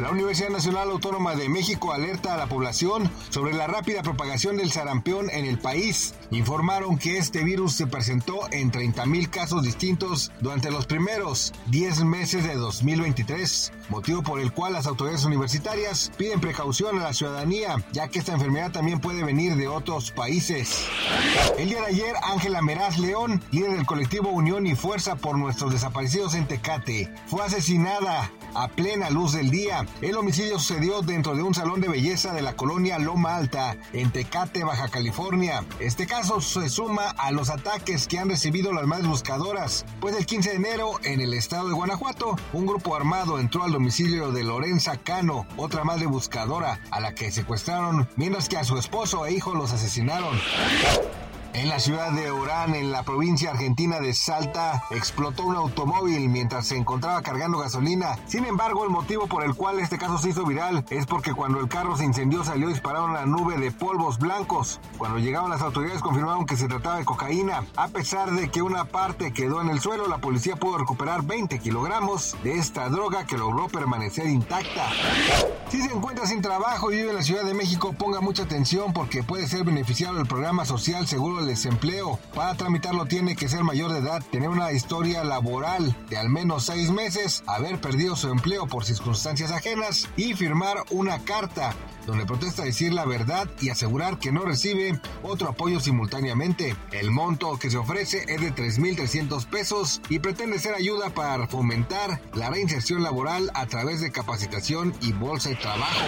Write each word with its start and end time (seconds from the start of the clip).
La 0.00 0.10
Universidad 0.10 0.48
Nacional 0.48 0.88
Autónoma 0.88 1.34
de 1.34 1.50
México 1.50 1.92
alerta 1.92 2.32
a 2.32 2.38
la 2.38 2.46
población 2.46 3.10
sobre 3.28 3.52
la 3.52 3.66
rápida 3.66 4.02
propagación 4.02 4.56
del 4.56 4.72
sarampión 4.72 5.28
en 5.28 5.44
el 5.44 5.58
país. 5.58 6.14
Informaron 6.30 6.96
que 6.96 7.18
este 7.18 7.44
virus 7.44 7.74
se 7.74 7.86
presentó 7.86 8.50
en 8.50 8.72
30.000 8.72 9.28
casos 9.28 9.62
distintos 9.62 10.32
durante 10.40 10.70
los 10.70 10.86
primeros 10.86 11.52
10 11.66 12.04
meses 12.04 12.44
de 12.44 12.54
2023, 12.54 13.72
motivo 13.90 14.22
por 14.22 14.40
el 14.40 14.52
cual 14.52 14.72
las 14.72 14.86
autoridades 14.86 15.26
universitarias 15.26 16.10
piden 16.16 16.40
precaución 16.40 16.98
a 16.98 17.02
la 17.02 17.12
ciudadanía, 17.12 17.76
ya 17.92 18.08
que 18.08 18.20
esta 18.20 18.32
enfermedad 18.32 18.72
también 18.72 19.00
puede 19.00 19.22
venir 19.22 19.56
de 19.56 19.68
otros 19.68 20.12
países. 20.12 20.86
El 21.58 21.68
día 21.68 21.80
de 21.82 21.88
ayer, 21.88 22.14
Ángela 22.22 22.62
Meraz 22.62 22.98
León, 22.98 23.42
líder 23.50 23.72
del 23.72 23.84
colectivo 23.84 24.30
Unión 24.30 24.66
y 24.66 24.74
Fuerza 24.74 25.16
por 25.16 25.36
nuestros 25.36 25.72
desaparecidos 25.72 26.34
en 26.34 26.46
Tecate, 26.46 27.12
fue 27.26 27.44
asesinada 27.44 28.30
a 28.54 28.68
plena 28.68 29.10
luz 29.10 29.32
del 29.32 29.50
día. 29.50 29.86
El 30.00 30.16
homicidio 30.16 30.58
sucedió 30.58 31.02
dentro 31.02 31.34
de 31.34 31.42
un 31.42 31.54
salón 31.54 31.80
de 31.80 31.88
belleza 31.88 32.32
de 32.32 32.42
la 32.42 32.54
colonia 32.54 32.98
Loma 32.98 33.36
Alta, 33.36 33.76
en 33.92 34.10
Tecate, 34.10 34.64
Baja 34.64 34.88
California. 34.88 35.64
Este 35.78 36.06
caso 36.06 36.40
se 36.40 36.68
suma 36.68 37.10
a 37.10 37.30
los 37.32 37.50
ataques 37.50 38.08
que 38.08 38.18
han 38.18 38.28
recibido 38.28 38.72
las 38.72 38.86
madres 38.86 39.06
buscadoras, 39.06 39.84
pues 40.00 40.16
el 40.16 40.26
15 40.26 40.50
de 40.50 40.56
enero, 40.56 40.92
en 41.04 41.20
el 41.20 41.34
estado 41.34 41.68
de 41.68 41.74
Guanajuato, 41.74 42.36
un 42.52 42.66
grupo 42.66 42.96
armado 42.96 43.38
entró 43.38 43.64
al 43.64 43.72
domicilio 43.72 44.32
de 44.32 44.44
Lorenza 44.44 44.96
Cano, 44.96 45.46
otra 45.56 45.84
madre 45.84 46.06
buscadora, 46.06 46.80
a 46.90 47.00
la 47.00 47.14
que 47.14 47.30
secuestraron, 47.30 48.08
mientras 48.16 48.48
que 48.48 48.56
a 48.56 48.64
su 48.64 48.78
esposo 48.78 49.26
e 49.26 49.32
hijo 49.32 49.54
los 49.54 49.72
asesinaron. 49.72 50.38
En 51.52 51.68
la 51.68 51.80
ciudad 51.80 52.12
de 52.12 52.30
Orán, 52.30 52.76
en 52.76 52.92
la 52.92 53.02
provincia 53.02 53.50
argentina 53.50 53.98
de 53.98 54.14
Salta, 54.14 54.84
explotó 54.90 55.44
un 55.44 55.56
automóvil 55.56 56.28
mientras 56.28 56.68
se 56.68 56.76
encontraba 56.76 57.22
cargando 57.22 57.58
gasolina. 57.58 58.16
Sin 58.26 58.44
embargo, 58.44 58.84
el 58.84 58.90
motivo 58.90 59.26
por 59.26 59.42
el 59.42 59.56
cual 59.56 59.80
este 59.80 59.98
caso 59.98 60.16
se 60.18 60.28
hizo 60.28 60.46
viral 60.46 60.84
es 60.90 61.06
porque 61.06 61.34
cuando 61.34 61.58
el 61.58 61.68
carro 61.68 61.96
se 61.96 62.04
incendió 62.04 62.44
salió 62.44 62.68
disparado 62.68 63.06
una 63.06 63.26
nube 63.26 63.58
de 63.58 63.72
polvos 63.72 64.18
blancos. 64.20 64.78
Cuando 64.96 65.18
llegaban 65.18 65.50
las 65.50 65.60
autoridades 65.60 66.02
confirmaron 66.02 66.46
que 66.46 66.56
se 66.56 66.68
trataba 66.68 66.98
de 66.98 67.04
cocaína. 67.04 67.64
A 67.76 67.88
pesar 67.88 68.30
de 68.30 68.48
que 68.48 68.62
una 68.62 68.84
parte 68.84 69.32
quedó 69.32 69.60
en 69.60 69.70
el 69.70 69.80
suelo, 69.80 70.06
la 70.06 70.18
policía 70.18 70.54
pudo 70.54 70.78
recuperar 70.78 71.22
20 71.22 71.58
kilogramos 71.58 72.36
de 72.44 72.58
esta 72.58 72.88
droga 72.88 73.26
que 73.26 73.36
logró 73.36 73.66
permanecer 73.66 74.26
intacta. 74.26 74.88
Si 75.68 75.82
se 75.82 75.92
encuentra 75.92 76.26
sin 76.26 76.42
trabajo 76.42 76.92
y 76.92 76.96
vive 76.96 77.10
en 77.10 77.16
la 77.16 77.22
Ciudad 77.22 77.44
de 77.44 77.54
México, 77.54 77.92
ponga 77.92 78.20
mucha 78.20 78.44
atención 78.44 78.92
porque 78.92 79.24
puede 79.24 79.48
ser 79.48 79.64
beneficiario 79.64 80.16
del 80.16 80.28
programa 80.28 80.64
social 80.64 81.08
seguro 81.08 81.39
desempleo. 81.46 82.18
Para 82.34 82.54
tramitarlo 82.54 83.06
tiene 83.06 83.36
que 83.36 83.48
ser 83.48 83.64
mayor 83.64 83.92
de 83.92 83.98
edad, 83.98 84.22
tener 84.30 84.48
una 84.48 84.72
historia 84.72 85.24
laboral 85.24 85.96
de 86.08 86.18
al 86.18 86.28
menos 86.28 86.66
seis 86.66 86.90
meses, 86.90 87.42
haber 87.46 87.80
perdido 87.80 88.16
su 88.16 88.28
empleo 88.28 88.66
por 88.66 88.84
circunstancias 88.84 89.50
ajenas 89.52 90.08
y 90.16 90.34
firmar 90.34 90.84
una 90.90 91.20
carta 91.20 91.74
donde 92.10 92.26
protesta 92.26 92.64
decir 92.64 92.92
la 92.92 93.04
verdad 93.04 93.48
y 93.60 93.70
asegurar 93.70 94.18
que 94.18 94.32
no 94.32 94.44
recibe 94.44 95.00
otro 95.22 95.48
apoyo 95.48 95.80
simultáneamente. 95.80 96.76
El 96.92 97.10
monto 97.10 97.58
que 97.58 97.70
se 97.70 97.76
ofrece 97.76 98.24
es 98.28 98.40
de 98.40 98.52
3.300 98.52 99.46
pesos 99.46 100.00
y 100.08 100.18
pretende 100.18 100.58
ser 100.58 100.74
ayuda 100.74 101.10
para 101.10 101.46
fomentar 101.46 102.20
la 102.34 102.50
reinserción 102.50 103.02
laboral 103.02 103.50
a 103.54 103.66
través 103.66 104.00
de 104.00 104.10
capacitación 104.10 104.92
y 105.00 105.12
bolsa 105.12 105.50
de 105.50 105.56
trabajo. 105.56 106.06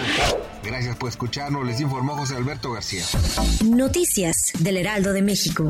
Gracias 0.63 0.95
por 0.97 1.09
escucharnos, 1.09 1.65
les 1.65 1.79
informó 1.79 2.15
José 2.15 2.35
Alberto 2.35 2.71
García. 2.73 3.03
Noticias 3.63 4.51
del 4.59 4.77
Heraldo 4.77 5.13
de 5.13 5.21
México. 5.21 5.69